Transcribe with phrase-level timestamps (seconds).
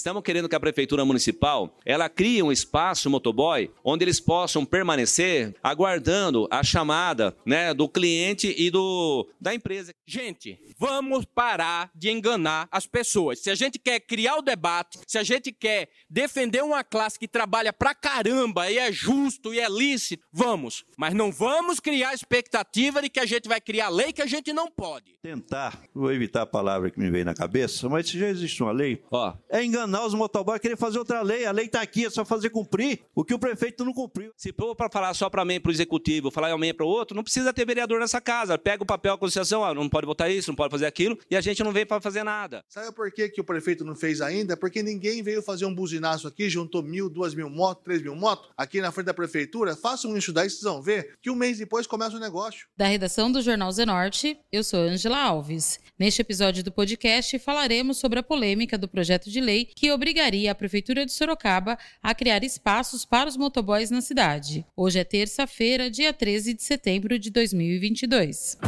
[0.00, 5.54] Estamos querendo que a prefeitura municipal ela crie um espaço motoboy onde eles possam permanecer
[5.62, 9.92] aguardando a chamada né, do cliente e do da empresa.
[10.06, 13.40] Gente, vamos parar de enganar as pessoas.
[13.40, 17.28] Se a gente quer criar o debate, se a gente quer defender uma classe que
[17.28, 20.82] trabalha pra caramba e é justo e é lícito, vamos.
[20.96, 24.26] Mas não vamos criar a expectativa de que a gente vai criar lei que a
[24.26, 25.18] gente não pode.
[25.22, 28.72] Tentar, vou evitar a palavra que me veio na cabeça, mas se já existe uma
[28.72, 31.44] lei, Ó, é enganar os motoboys, querer fazer outra lei.
[31.44, 34.32] A lei está aqui, é só fazer cumprir o que o prefeito não cumpriu.
[34.36, 37.16] se for para falar só para mim, para o executivo, falar amanhã para o outro,
[37.16, 38.56] não precisa ter vereador nessa casa.
[38.58, 41.36] Pega o papel, a conciliação, ó, não pode votar isso, não pode fazer aquilo, e
[41.36, 42.64] a gente não vem para fazer nada.
[42.68, 44.56] Sabe por que, que o prefeito não fez ainda?
[44.56, 48.50] Porque ninguém veio fazer um buzinaço aqui, juntou mil, duas mil motos, três mil motos,
[48.56, 49.76] aqui na frente da prefeitura.
[49.76, 52.66] Façam isso daí, vocês vão ver que um mês depois começa o negócio.
[52.76, 55.78] Da redação do Jornal Zenorte, eu sou Angela Alves.
[55.98, 60.54] Neste episódio do podcast, falaremos sobre a polêmica do projeto de lei que obrigaria a
[60.54, 64.62] Prefeitura de Sorocaba a criar espaços para os motoboys na cidade.
[64.76, 68.58] Hoje é terça-feira, dia 13 de setembro de 2022.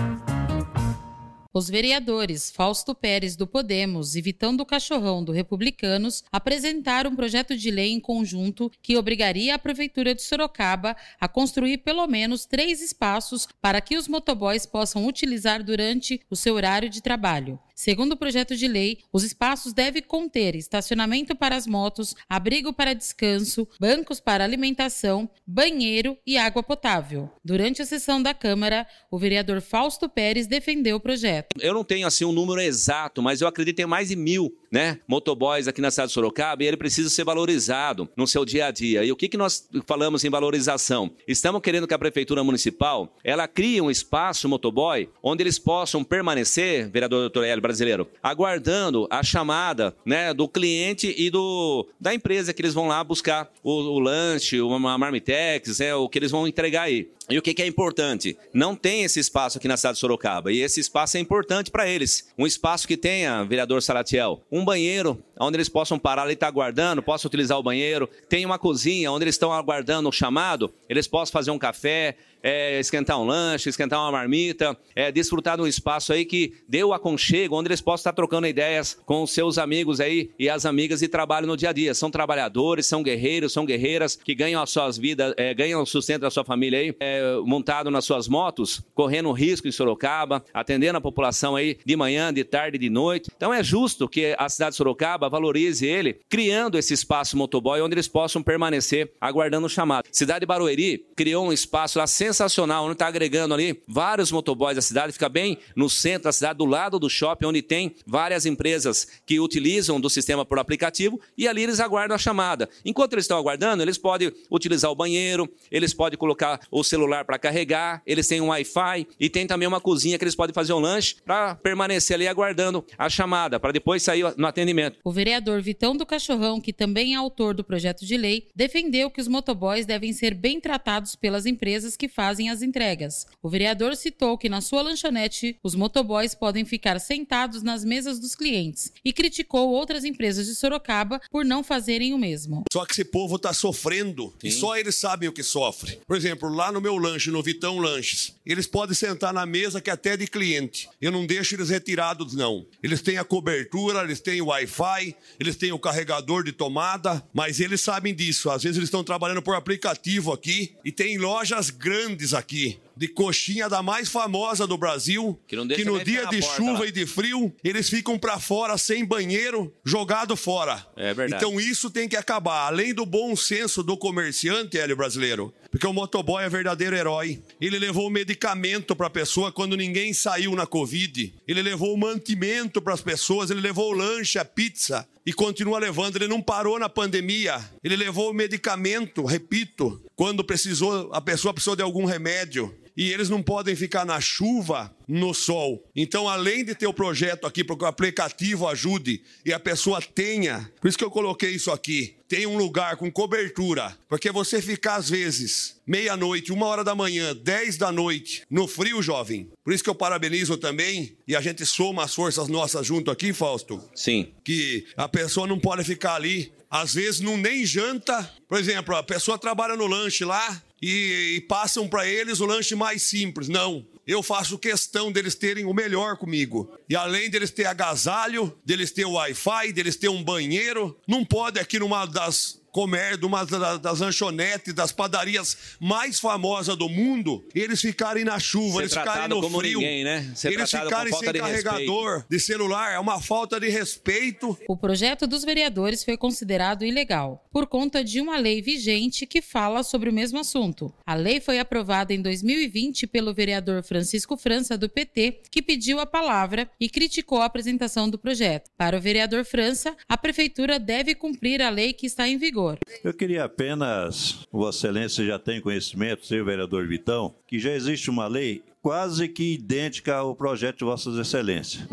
[1.53, 7.55] Os vereadores Fausto Pérez do Podemos e Vitão do Cachorrão do Republicanos apresentaram um projeto
[7.55, 12.81] de lei em conjunto que obrigaria a Prefeitura de Sorocaba a construir pelo menos três
[12.81, 17.61] espaços para que os motoboys possam utilizar durante o seu horário de trabalho.
[17.75, 22.95] Segundo o projeto de lei, os espaços devem conter estacionamento para as motos, abrigo para
[22.95, 27.31] descanso, bancos para alimentação, banheiro e água potável.
[27.45, 31.57] Durante a sessão da Câmara, o vereador Fausto Pérez defendeu o projeto.
[31.61, 35.01] Eu não tenho assim um número exato, mas eu acredito tem mais de mil né,
[35.07, 38.71] motoboys aqui na cidade de Sorocaba e ele precisa ser valorizado no seu dia a
[38.71, 39.05] dia.
[39.05, 41.11] E o que, que nós falamos em valorização?
[41.27, 46.89] Estamos querendo que a prefeitura municipal ela crie um espaço motoboy onde eles possam permanecer,
[46.91, 52.61] vereador doutor Hélio Brasileiro, aguardando a chamada né, do cliente e do da empresa que
[52.61, 56.83] eles vão lá buscar o, o lanche, uma marmitex, é, o que eles vão entregar
[56.83, 57.09] aí.
[57.31, 58.37] E o que, que é importante?
[58.53, 60.53] Não tem esse espaço aqui na cidade de Sorocaba.
[60.53, 62.29] E esse espaço é importante para eles.
[62.37, 66.51] Um espaço que tenha, vereador Salatiel, um banheiro onde eles possam parar ali, estar tá
[66.51, 68.09] aguardando, possam utilizar o banheiro.
[68.29, 72.79] Tem uma cozinha onde eles estão aguardando o chamado, eles possam fazer um café, é,
[72.81, 76.93] esquentar um lanche, esquentar uma marmita, é, desfrutar de um espaço aí que dê o
[76.93, 81.03] aconchego, onde eles possam estar trocando ideias com os seus amigos aí e as amigas
[81.03, 81.95] e trabalham no dia a dia.
[81.95, 86.23] São trabalhadores, são guerreiros, são guerreiras que ganham as suas vidas, é, ganham o sustento
[86.23, 91.01] da sua família aí, é, montado nas suas motos, correndo risco em Sorocaba, atendendo a
[91.01, 93.31] população aí de manhã, de tarde, de noite.
[93.37, 97.95] Então é justo que a cidade de Sorocaba valorize ele, criando esse espaço motoboy onde
[97.95, 100.09] eles possam permanecer aguardando o chamado.
[100.11, 104.83] Cidade de Barueri criou um espaço lá sensacional, onde está agregando ali vários motoboys da
[104.83, 109.07] cidade, fica bem no centro da cidade, do lado do shopping, onde tem várias empresas
[109.27, 112.69] que utilizam do sistema por aplicativo e ali eles aguardam a chamada.
[112.85, 117.39] Enquanto eles estão aguardando, eles podem utilizar o banheiro, eles podem colocar o celular para
[117.39, 120.79] carregar, eles têm um Wi-Fi e tem também uma cozinha que eles podem fazer um
[120.79, 124.99] lanche para permanecer ali aguardando a chamada, para depois sair no atendimento.
[125.05, 129.21] O vereador Vitão do Cachorrão, que também é autor do projeto de lei, defendeu que
[129.21, 133.27] os motoboys devem ser bem tratados pelas empresas que fazem as entregas.
[133.43, 138.35] O vereador citou que na sua lanchonete os motoboys podem ficar sentados nas mesas dos
[138.35, 142.65] clientes e criticou outras empresas de Sorocaba por não fazerem o mesmo.
[142.73, 145.99] Só que esse povo está sofrendo e só eles sabem o que sofre.
[146.07, 149.91] Por exemplo, lá no meu lanche, no Vitão Lanches, eles podem sentar na mesa que
[149.91, 150.89] é até de cliente.
[151.01, 152.67] Eu não deixo eles retirados, não.
[152.83, 157.61] Eles têm a cobertura, eles têm o Wi-Fi, eles têm o carregador de tomada, mas
[157.61, 158.51] eles sabem disso.
[158.51, 163.69] Às vezes eles estão trabalhando por aplicativo aqui e tem lojas grandes aqui de coxinha
[163.69, 166.87] da mais famosa do Brasil, Que deixa no dia de porta chuva lá.
[166.87, 170.87] e de frio, eles ficam pra fora sem banheiro, jogado fora.
[170.97, 171.43] É verdade.
[171.45, 175.53] Então isso tem que acabar, além do bom senso do comerciante, Hélio brasileiro.
[175.71, 177.43] Porque o motoboy é verdadeiro herói.
[177.59, 181.35] Ele levou medicamento para a pessoa quando ninguém saiu na Covid.
[181.49, 185.79] Ele levou o mantimento para as pessoas, ele levou o lanche, a pizza e continua
[185.79, 186.17] levando.
[186.17, 187.59] Ele não parou na pandemia.
[187.83, 192.75] Ele levou o medicamento, repito, quando precisou, a pessoa precisou de algum remédio.
[192.97, 195.83] E eles não podem ficar na chuva, no sol.
[195.95, 200.01] Então, além de ter o projeto aqui para que o aplicativo ajude e a pessoa
[200.01, 204.63] tenha, por isso que eu coloquei isso aqui, tem um lugar com cobertura, porque você
[204.63, 209.51] ficar às vezes meia-noite, uma hora da manhã, dez da noite, no frio, jovem.
[209.63, 213.35] Por isso que eu parabenizo também e a gente soma as forças nossas junto aqui,
[213.35, 214.33] Fausto Sim.
[214.43, 218.31] que a pessoa não pode ficar ali, às vezes não nem janta.
[218.49, 222.75] Por exemplo, a pessoa trabalha no lanche lá e, e passam para eles o lanche
[222.75, 223.49] mais simples.
[223.49, 223.87] Não.
[224.07, 226.77] Eu faço questão deles terem o melhor comigo.
[226.89, 231.79] E além deles ter agasalho, deles ter Wi-Fi, deles ter um banheiro, não pode aqui
[231.79, 238.25] numa das comer de uma das lanchonetes, das padarias mais famosas do mundo, eles ficarem
[238.25, 240.33] na chuva, Ser eles ficarem no como frio, ninguém, né?
[240.35, 242.27] Ser eles ficarem sem de carregador respeito.
[242.31, 244.59] de celular, é uma falta de respeito.
[244.67, 249.83] O projeto dos vereadores foi considerado ilegal por conta de uma lei vigente que fala
[249.83, 250.93] sobre o mesmo assunto.
[251.07, 256.07] A lei foi aprovada em 2020 pelo vereador Francisco França, do PT, que pediu a
[256.07, 258.71] palavra e criticou a apresentação do projeto.
[258.75, 262.79] Para o vereador França, a prefeitura deve cumprir a lei que está em vigor.
[263.05, 268.27] Eu queria apenas, Vossa Excelência já tem conhecimento, seu vereador Vitão, que já existe uma
[268.27, 271.87] lei quase que idêntica ao projeto de Vossas Excelências.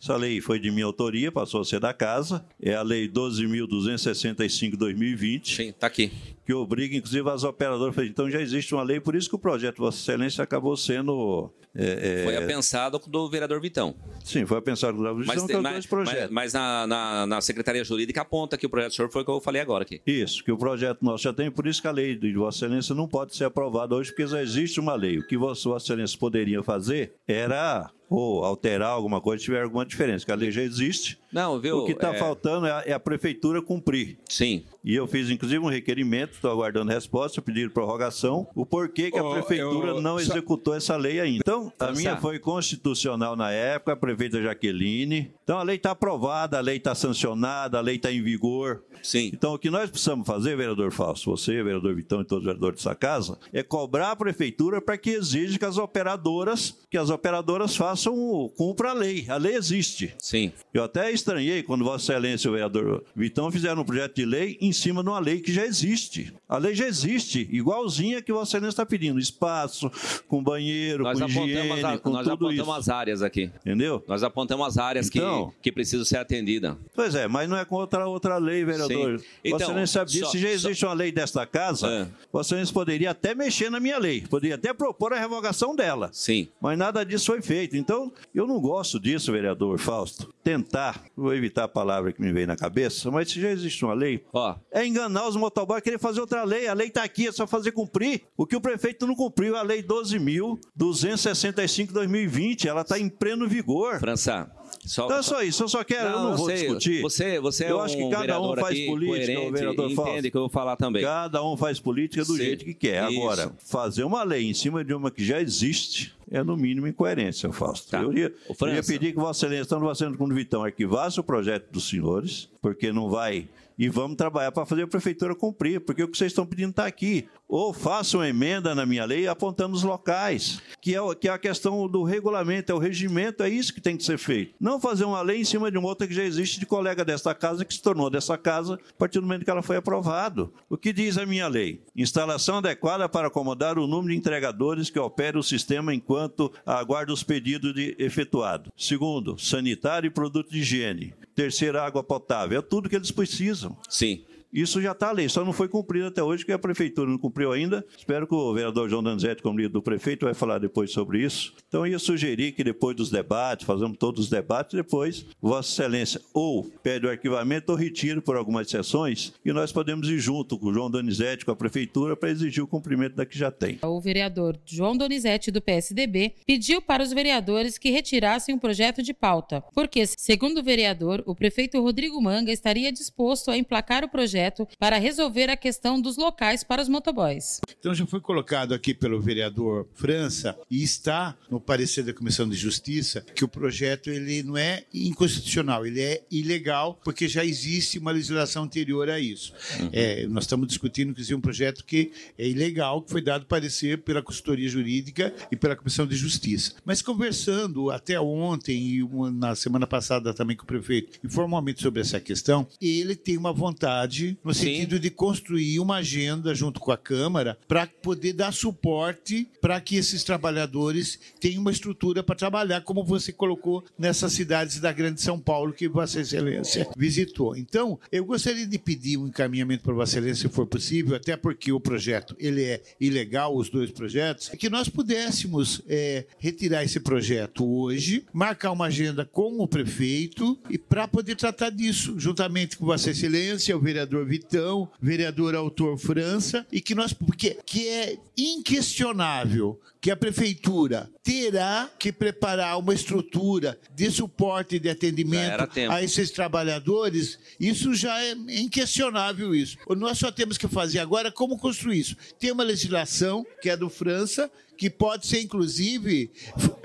[0.00, 5.56] Essa lei foi de minha autoria, passou a ser da casa, é a Lei 12.265-2020,
[5.56, 6.12] Sim, tá aqui.
[6.44, 7.96] que obriga, inclusive, as operadoras.
[8.06, 11.50] Então já existe uma lei, por isso que o projeto de Vossa Excelência acabou sendo.
[11.76, 13.94] É, é, Foi apensado do vereador Vitão.
[14.24, 16.20] Sim, foi pensado na Mas, visão tem- que mas, dois projetos.
[16.30, 19.24] mas- mas na, na- na Secretaria Jurídica aponta que o projeto do senhor foi o
[19.24, 20.00] que eu falei agora aqui.
[20.06, 22.94] Isso, que o projeto nosso já tem, por isso que a lei de Vossa Excelência
[22.94, 25.18] não pode ser aprovada hoje, porque já existe uma lei.
[25.18, 30.24] O que Vossa Excelência poderia fazer era ou alterar alguma coisa se tiver alguma diferença,
[30.24, 31.18] que a lei já existe.
[31.32, 31.78] Não, viu?
[31.78, 34.18] o que está é, faltando é a, é a prefeitura cumprir.
[34.28, 34.64] Sim.
[34.84, 39.24] E eu fiz, inclusive, um requerimento, estou aguardando resposta, pediram prorrogação, o porquê que a
[39.24, 41.38] Ô, prefeitura eu- não executou essa lei ainda.
[41.40, 45.32] Então, a minha foi constitucional na época, a prefeita Jaqueline.
[45.42, 48.84] Então, a lei está aprovada, a lei está sancionada, a lei está em vigor.
[49.02, 49.30] Sim.
[49.34, 52.76] Então, o que nós precisamos fazer, vereador Fausto, você, vereador Vitão e todos os vereadores
[52.82, 57.74] dessa casa, é cobrar a prefeitura para que exija que as operadoras, que as operadoras
[57.76, 59.24] façam, o- cumpra a lei.
[59.28, 60.14] A lei existe.
[60.18, 60.52] Sim.
[60.72, 64.58] Eu até estranhei quando Vossa Excelência e o vereador Vitão fizeram um projeto de lei
[64.60, 66.32] em cima de uma lei que já existe.
[66.48, 69.18] A lei já existe, igualzinha que Vossa Excelência está pedindo.
[69.18, 69.90] Espaço,
[70.28, 72.72] com banheiro, Nós com higiene, a- com nós apontamos isso.
[72.72, 73.50] as áreas aqui.
[73.60, 74.02] Entendeu?
[74.06, 76.76] Nós apontamos as áreas Então- que, que precisam ser atendidas.
[76.94, 79.18] Pois é, mas não é contra outra lei, vereador.
[79.20, 79.26] Sim.
[79.44, 82.06] Então, Vossa Excelência sabe disso, só- se já existe uma lei desta casa, É.
[82.32, 86.10] Vossa Excelência poderia até mexer na minha lei, poderia até propor a revogação dela.
[86.12, 86.48] Sim.
[86.60, 87.76] Mas nada disso foi feito.
[87.84, 90.32] Então, eu não gosto disso, vereador Fausto.
[90.42, 93.92] Tentar, vou evitar a palavra que me veio na cabeça, mas se já existe uma
[93.92, 96.66] lei, Ó, é enganar os motoboys, querer fazer outra lei.
[96.66, 98.22] A lei está aqui, é só fazer cumprir.
[98.38, 104.00] O que o prefeito não cumpriu, a lei 12.265-2020, ela está em pleno vigor.
[104.00, 104.50] França,
[104.86, 107.02] só, Então é só isso, eu só quero, eu não vou sei, discutir.
[107.02, 110.12] Você, você é eu um acho que cada um faz política, o vereador e Fausto.
[110.12, 111.02] entende que eu vou falar também.
[111.02, 113.10] Cada um faz política do Sim, jeito que quer.
[113.10, 113.20] isso.
[113.20, 117.50] Agora, fazer uma lei em cima de uma que já existe é, no mínimo, incoerência,
[117.52, 117.92] Fausto.
[117.92, 118.02] Tá.
[118.02, 118.32] Eu, ia,
[118.74, 122.48] ia pedir que Vossa Excelência, estando fazendo com o Vitão, arquivasse o projeto dos senhores,
[122.60, 123.48] porque não vai.
[123.78, 126.86] E vamos trabalhar para fazer a prefeitura cumprir, porque o que vocês estão pedindo está
[126.86, 127.28] aqui.
[127.48, 131.38] Ou façam uma emenda na minha lei apontando os locais, que é, que é a
[131.38, 134.54] questão do regulamento, é o regimento, é isso que tem que ser feito.
[134.58, 137.34] Não fazer uma lei em cima de uma outra que já existe de colega desta
[137.34, 140.52] casa, que se tornou dessa casa a partir do momento que ela foi aprovado.
[140.68, 141.82] O que diz a minha lei?
[141.94, 147.22] Instalação adequada para acomodar o número de entregadores que opera o sistema enquanto aguarda os
[147.22, 148.72] pedidos de efetuado.
[148.76, 151.14] Segundo, sanitário e produto de higiene.
[151.34, 152.58] Terceiro, água potável.
[152.58, 153.63] É tudo que eles precisam.
[153.88, 154.24] Sim.
[154.54, 157.50] Isso já está ali, só não foi cumprido até hoje, porque a prefeitura não cumpriu
[157.50, 157.84] ainda.
[157.98, 161.52] Espero que o vereador João Danzetti, como líder do prefeito, vai falar depois sobre isso.
[161.66, 166.20] Então, eu ia sugerir que depois dos debates, fazemos todos os debates, depois, Vossa Excelência
[166.32, 170.68] ou pede o arquivamento ou retira por algumas sessões, e nós podemos ir junto com
[170.68, 173.80] o João Donizete, com a prefeitura, para exigir o cumprimento da que já tem.
[173.82, 179.12] O vereador João Donizete, do PSDB, pediu para os vereadores que retirassem o projeto de
[179.12, 184.43] pauta, porque, segundo o vereador, o prefeito Rodrigo Manga estaria disposto a emplacar o projeto
[184.78, 187.60] para resolver a questão dos locais para os motoboys.
[187.78, 192.56] Então já foi colocado aqui pelo vereador França e está no parecer da Comissão de
[192.56, 198.10] Justiça que o projeto ele não é inconstitucional, ele é ilegal porque já existe uma
[198.10, 199.52] legislação anterior a isso.
[199.92, 204.22] É, nós estamos discutindo inclusive um projeto que é ilegal, que foi dado parecer pela
[204.22, 206.74] consultoria jurídica e pela Comissão de Justiça.
[206.84, 212.00] Mas conversando até ontem e uma- na semana passada também com o prefeito informalmente sobre
[212.00, 214.64] essa questão, ele tem uma vontade no Sim.
[214.64, 219.96] sentido de construir uma agenda junto com a Câmara para poder dar suporte para que
[219.96, 225.38] esses trabalhadores tenham uma estrutura para trabalhar, como você colocou nessas cidades da Grande São
[225.38, 227.56] Paulo que Vossa Excelência visitou.
[227.56, 231.72] Então, eu gostaria de pedir um encaminhamento para Vossa Excelência, se for possível, até porque
[231.72, 237.64] o projeto ele é ilegal, os dois projetos, que nós pudéssemos é, retirar esse projeto
[237.66, 243.10] hoje, marcar uma agenda com o prefeito e para poder tratar disso, juntamente com Vossa
[243.10, 250.10] Excelência, o vereador Vitão, vereador Autor França, e que nós, porque que é inquestionável que
[250.10, 257.38] a prefeitura terá que preparar uma estrutura de suporte e de atendimento a esses trabalhadores,
[257.58, 259.78] isso já é inquestionável isso.
[259.96, 262.16] Nós só temos que fazer agora como construir isso.
[262.38, 266.30] Tem uma legislação que é do França, que pode ser, inclusive,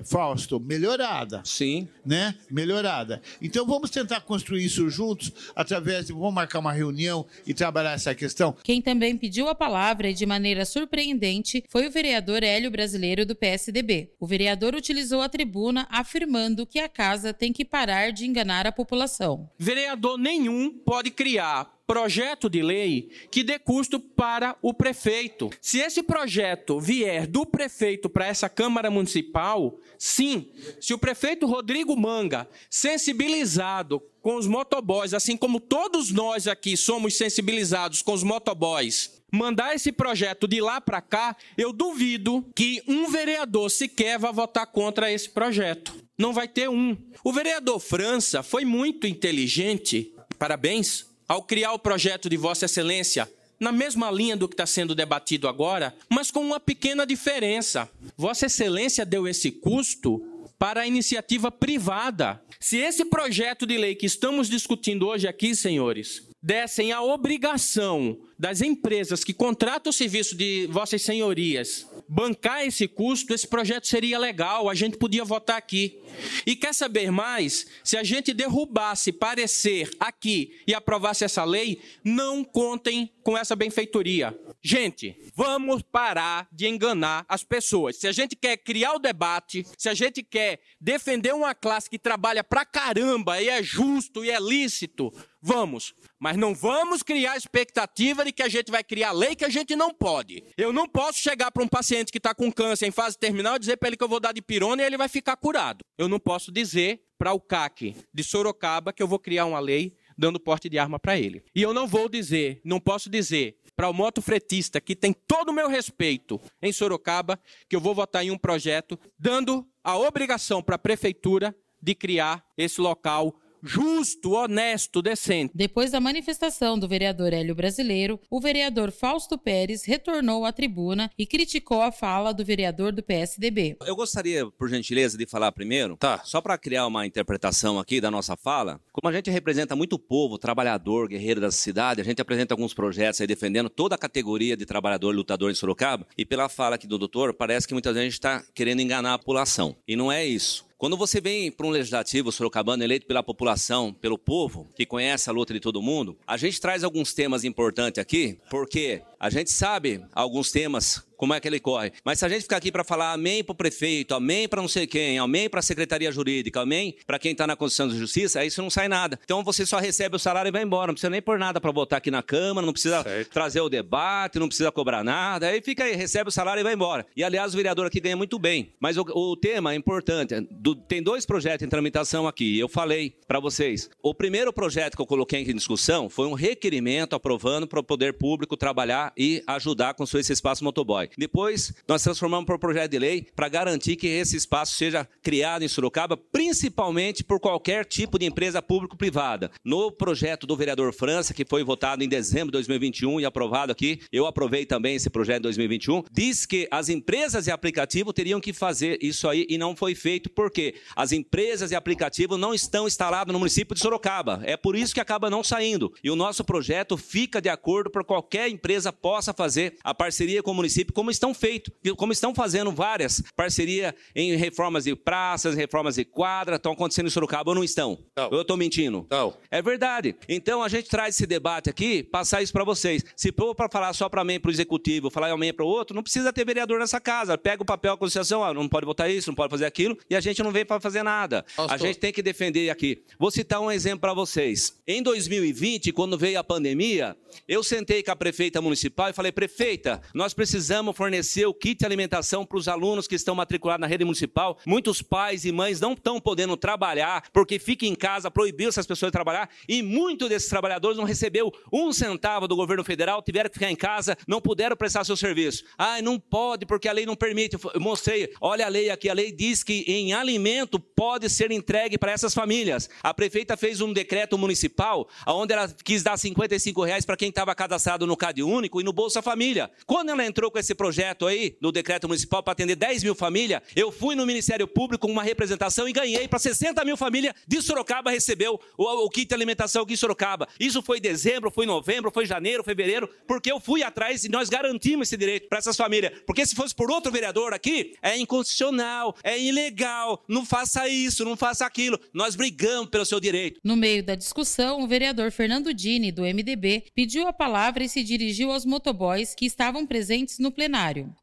[0.03, 1.41] Fausto, melhorada.
[1.43, 1.87] Sim.
[2.05, 2.35] Né?
[2.49, 3.21] Melhorada.
[3.41, 6.13] Então vamos tentar construir isso juntos, através de.
[6.13, 8.55] Vamos marcar uma reunião e trabalhar essa questão.
[8.63, 13.35] Quem também pediu a palavra e de maneira surpreendente foi o vereador Hélio Brasileiro do
[13.35, 14.11] PSDB.
[14.19, 18.71] O vereador utilizou a tribuna afirmando que a casa tem que parar de enganar a
[18.71, 19.49] população.
[19.57, 25.49] Vereador nenhum pode criar projeto de lei que dê custo para o prefeito.
[25.59, 30.51] Se esse projeto vier do prefeito para essa Câmara Municipal, sim.
[30.79, 37.17] Se o prefeito Rodrigo Manga, sensibilizado com os motoboys, assim como todos nós aqui somos
[37.17, 43.09] sensibilizados com os motoboys, mandar esse projeto de lá para cá, eu duvido que um
[43.09, 45.95] vereador sequer vá votar contra esse projeto.
[46.15, 46.95] Não vai ter um.
[47.23, 53.71] O vereador França foi muito inteligente, parabéns, ao criar o projeto de Vossa Excelência, na
[53.71, 57.87] mesma linha do que está sendo debatido agora, mas com uma pequena diferença.
[58.17, 60.19] Vossa Excelência deu esse custo
[60.57, 62.41] para a iniciativa privada.
[62.59, 68.61] Se esse projeto de lei que estamos discutindo hoje aqui, senhores, dessem a obrigação das
[68.61, 74.67] empresas que contratam o serviço de vossas senhorias bancar esse custo, esse projeto seria legal,
[74.67, 75.99] a gente podia votar aqui.
[76.43, 77.67] E quer saber mais?
[77.83, 84.35] Se a gente derrubasse parecer aqui e aprovasse essa lei, não contem com essa benfeitoria.
[84.59, 87.97] Gente, vamos parar de enganar as pessoas.
[87.97, 91.99] Se a gente quer criar o debate, se a gente quer defender uma classe que
[91.99, 95.93] trabalha pra caramba e é justo e é lícito, vamos.
[96.19, 99.75] Mas não vamos criar expectativa de que a gente vai criar lei que a gente
[99.75, 100.43] não pode.
[100.57, 103.59] Eu não posso chegar para um paciente que está com câncer em fase terminal e
[103.59, 105.85] dizer para ele que eu vou dar de pirona e ele vai ficar curado.
[105.99, 109.93] Eu não posso dizer para o CAC de Sorocaba que eu vou criar uma lei
[110.19, 111.41] dando porte de arma para ele.
[111.55, 115.53] E eu não vou dizer, não posso dizer para o motofretista que tem todo o
[115.53, 120.75] meu respeito em Sorocaba que eu vou votar em um projeto dando a obrigação para
[120.75, 125.51] a prefeitura de criar esse local justo, honesto, decente.
[125.53, 131.25] Depois da manifestação do vereador Hélio Brasileiro, o vereador Fausto Pérez retornou à tribuna e
[131.25, 133.77] criticou a fala do vereador do PSDB.
[133.85, 136.21] Eu gostaria, por gentileza, de falar primeiro, tá.
[136.23, 138.79] só para criar uma interpretação aqui da nossa fala.
[138.91, 142.73] Como a gente representa muito o povo, trabalhador, guerreiro da cidade, a gente apresenta alguns
[142.73, 146.75] projetos aí defendendo toda a categoria de trabalhador e lutador em Sorocaba, e pela fala
[146.75, 149.75] aqui do doutor, parece que muita gente está querendo enganar a população.
[149.87, 150.68] E não é isso.
[150.79, 155.33] Quando você vem para um legislativo sorocabano eleito pela população, pelo povo, que conhece a
[155.33, 160.01] luta de todo mundo, a gente traz alguns temas importantes aqui, porque a gente sabe
[160.13, 161.91] alguns temas como é que ele corre.
[162.03, 164.69] Mas se a gente ficar aqui para falar amém para o prefeito, amém para não
[164.69, 168.39] sei quem, amém para a secretaria jurídica, amém para quem está na Constituição de Justiça,
[168.39, 169.19] aí isso não sai nada.
[169.25, 170.87] Então você só recebe o salário e vai embora.
[170.87, 173.31] Não precisa nem pôr nada para votar aqui na Câmara, não precisa certo.
[173.31, 175.47] trazer o debate, não precisa cobrar nada.
[175.47, 177.05] Aí fica aí, recebe o salário e vai embora.
[177.17, 178.71] E aliás, o vereador aqui ganha muito bem.
[178.79, 180.39] Mas o, o tema é importante.
[180.49, 182.57] Do, tem dois projetos em tramitação aqui.
[182.57, 183.89] Eu falei para vocês.
[184.01, 188.13] O primeiro projeto que eu coloquei em discussão foi um requerimento aprovando para o poder
[188.13, 191.08] público trabalhar e ajudar a construir esse espaço motoboy.
[191.17, 195.63] Depois, nós transformamos para um projeto de lei para garantir que esse espaço seja criado
[195.63, 199.51] em Sorocaba, principalmente por qualquer tipo de empresa público-privada.
[199.63, 204.01] No projeto do vereador França, que foi votado em dezembro de 2021 e aprovado aqui,
[204.11, 208.53] eu aprovei também esse projeto em 2021, diz que as empresas de aplicativo teriam que
[208.53, 213.31] fazer isso aí e não foi feito porque as empresas de aplicativo não estão instaladas
[213.31, 214.41] no município de Sorocaba.
[214.43, 215.93] É por isso que acaba não saindo.
[216.03, 220.51] E o nosso projeto fica de acordo para qualquer empresa possa fazer a parceria com
[220.51, 225.95] o município, como estão feito, como estão fazendo várias parcerias em reformas de praças, reformas
[225.95, 228.03] de quadra, estão acontecendo em Sorocaba ou não estão?
[228.17, 228.29] Não.
[228.29, 229.07] Eu estou mentindo?
[229.09, 229.33] Não.
[229.49, 230.13] É verdade.
[230.27, 233.01] Então a gente traz esse debate aqui, passar isso para vocês.
[233.15, 235.95] Se for para falar só para mim, para o executivo, falar amém para o outro,
[235.95, 237.37] não precisa ter vereador nessa casa.
[237.37, 240.17] Pega o papel da Constituição, ah, não pode votar isso, não pode fazer aquilo, e
[240.17, 241.45] a gente não vem para fazer nada.
[241.57, 243.05] Nossa, a gente tem que defender aqui.
[243.17, 244.73] Vou citar um exemplo para vocês.
[244.85, 247.15] Em 2020, quando veio a pandemia,
[247.47, 252.45] eu sentei com a prefeita municipal e falei, prefeita, nós precisamos fornecer o kit alimentação
[252.45, 254.57] para os alunos que estão matriculados na rede municipal.
[254.65, 259.09] Muitos pais e mães não estão podendo trabalhar porque fica em casa, proibiu essas pessoas
[259.09, 263.55] de trabalhar e muitos desses trabalhadores não recebeu um centavo do governo federal, tiveram que
[263.55, 265.63] ficar em casa, não puderam prestar seu serviço.
[265.77, 267.57] Ah, não pode porque a lei não permite.
[267.73, 271.97] Eu mostrei, olha a lei aqui, a lei diz que em alimento pode ser entregue
[271.97, 272.89] para essas famílias.
[273.03, 277.53] A prefeita fez um decreto municipal onde ela quis dar 55 reais para quem estava
[277.55, 279.69] cadastrado no Cade Único e no Bolsa Família.
[279.85, 283.61] Quando ela entrou com esse projeto aí, do decreto municipal, para atender 10 mil famílias,
[283.75, 287.61] eu fui no Ministério Público com uma representação e ganhei para 60 mil famílias de
[287.61, 290.47] Sorocaba recebeu o, o kit alimentação aqui em Sorocaba.
[290.57, 295.09] Isso foi dezembro, foi novembro, foi janeiro, fevereiro, porque eu fui atrás e nós garantimos
[295.09, 296.13] esse direito para essas famílias.
[296.25, 301.35] Porque se fosse por outro vereador aqui, é inconstitucional, é ilegal, não faça isso, não
[301.35, 301.99] faça aquilo.
[302.13, 303.59] Nós brigamos pelo seu direito.
[303.65, 308.01] No meio da discussão, o vereador Fernando Dini, do MDB, pediu a palavra e se
[308.01, 310.68] dirigiu aos motoboys que estavam presentes no plenário.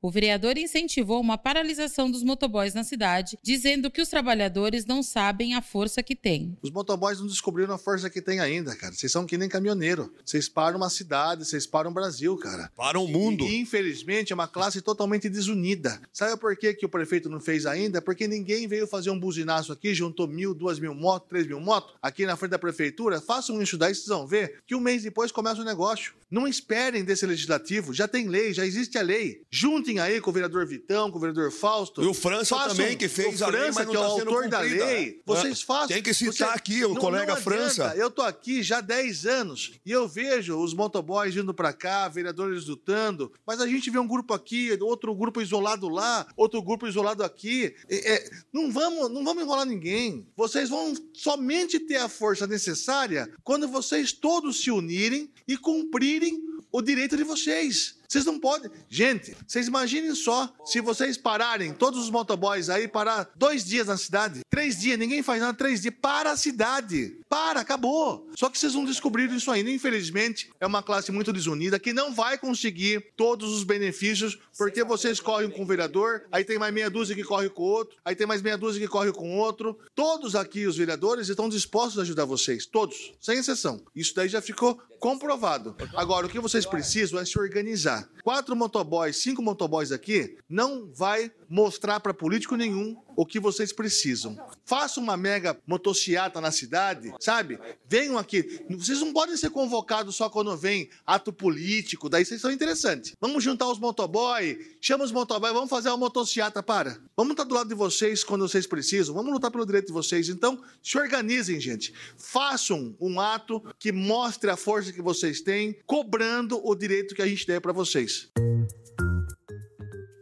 [0.02, 5.54] O vereador incentivou uma paralisação dos motoboys na cidade, dizendo que os trabalhadores não sabem
[5.54, 6.56] a força que têm.
[6.62, 8.92] Os motoboys não descobriram a força que tem ainda, cara.
[8.92, 10.12] Vocês são que nem caminhoneiro.
[10.24, 12.70] Vocês param uma cidade, vocês param o Brasil, cara.
[12.76, 13.44] Para o mundo.
[13.44, 16.00] E, infelizmente, é uma classe totalmente desunida.
[16.12, 18.02] Sabe por que, que o prefeito não fez ainda?
[18.02, 21.94] Porque ninguém veio fazer um buzinaço aqui, juntou mil, duas mil motos, três mil motos,
[22.02, 23.20] aqui na frente da prefeitura.
[23.20, 26.14] Façam isso daí, vocês vão ver que um mês depois começa o negócio.
[26.30, 27.94] Não esperem desse legislativo.
[27.94, 29.25] Já tem lei, já existe a lei.
[29.50, 32.02] Juntem aí com o vereador Vitão, com o vereador Fausto.
[32.02, 34.00] E o França Façam- também, que fez o a lei, França, mas não que é
[34.00, 34.84] o tá sendo autor da cumprida.
[34.86, 35.22] lei.
[35.24, 35.88] Vocês façam.
[35.88, 37.40] Tem que citar Você- aqui o Não- colega não.
[37.40, 37.94] França.
[37.96, 42.08] Eu tô aqui já há 10 anos e eu vejo os motoboys indo pra cá,
[42.08, 46.86] vereadores lutando, mas a gente vê um grupo aqui, outro grupo isolado lá, outro grupo
[46.86, 47.74] isolado aqui.
[47.88, 50.26] É, é, não, vamos, não vamos enrolar ninguém.
[50.36, 56.40] Vocês vão somente ter a força necessária quando vocês todos se unirem e cumprirem
[56.72, 57.95] o direito de vocês.
[58.08, 58.70] Vocês não podem.
[58.88, 63.96] Gente, vocês imaginem só se vocês pararem, todos os motoboys aí, parar dois dias na
[63.96, 67.18] cidade, três dias, ninguém faz nada, três dias, para a cidade.
[67.28, 68.30] Para, acabou.
[68.36, 69.70] Só que vocês não descobriram isso ainda.
[69.70, 75.20] Infelizmente, é uma classe muito desunida que não vai conseguir todos os benefícios, porque vocês
[75.20, 78.14] correm com o vereador, aí tem mais meia dúzia que corre com o outro, aí
[78.14, 79.78] tem mais meia dúzia que corre com o outro.
[79.94, 82.66] Todos aqui, os vereadores, estão dispostos a ajudar vocês.
[82.66, 83.80] Todos, sem exceção.
[83.94, 85.76] Isso daí já ficou comprovado.
[85.94, 87.95] Agora, o que vocês precisam é se organizar.
[88.22, 94.38] Quatro motoboys, cinco motoboys aqui, não vai mostrar para político nenhum o que vocês precisam.
[94.64, 97.58] Faça uma mega motociata na cidade, sabe?
[97.88, 98.60] Venham aqui.
[98.70, 103.14] Vocês não podem ser convocados só quando vem ato político, daí vocês são interessantes.
[103.20, 106.98] Vamos juntar os motoboy, chama os motoboy, vamos fazer uma motociata, para.
[107.16, 110.28] Vamos estar do lado de vocês quando vocês precisam, vamos lutar pelo direito de vocês.
[110.28, 111.94] Então, se organizem, gente.
[112.16, 117.26] Façam um ato que mostre a força que vocês têm, cobrando o direito que a
[117.26, 118.28] gente der para vocês.